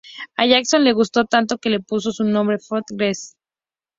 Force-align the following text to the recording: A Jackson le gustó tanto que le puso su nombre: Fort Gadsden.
A 0.35 0.47
Jackson 0.47 0.83
le 0.83 0.93
gustó 0.93 1.25
tanto 1.25 1.59
que 1.59 1.69
le 1.69 1.79
puso 1.79 2.11
su 2.11 2.23
nombre: 2.23 2.57
Fort 2.57 2.85
Gadsden. 2.89 3.39